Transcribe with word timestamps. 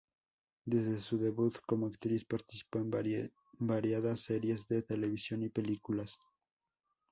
Desde 0.65 0.99
su 0.99 1.19
debut 1.19 1.55
como 1.67 1.85
actriz 1.85 2.25
participó 2.25 2.79
en 2.79 2.89
variadas 3.59 4.19
series 4.21 4.67
de 4.67 4.81
televisión 4.81 5.43
y 5.43 5.49
películas. 5.49 6.17